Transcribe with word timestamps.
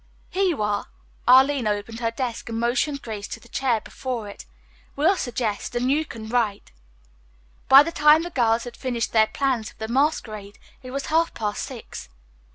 "Here 0.31 0.41
you 0.41 0.63
are." 0.63 0.87
Arline 1.27 1.67
opened 1.67 1.99
her 1.99 2.09
desk 2.09 2.49
and 2.49 2.59
motioned 2.59 3.03
Grace 3.03 3.27
to 3.27 3.39
the 3.39 3.47
chair 3.47 3.79
before 3.81 4.27
it. 4.27 4.47
"We'll 4.95 5.15
suggest, 5.15 5.75
and 5.75 5.91
you 5.91 6.05
can 6.05 6.27
write." 6.27 6.71
By 7.69 7.83
the 7.83 7.91
time 7.91 8.23
the 8.23 8.31
girls 8.31 8.63
had 8.63 8.75
finished 8.75 9.11
their 9.13 9.27
plans 9.27 9.69
for 9.69 9.77
the 9.77 9.87
masquerade 9.87 10.57
it 10.81 10.89
was 10.89 11.05
half 11.13 11.35
past 11.35 11.61
six. 11.61 12.09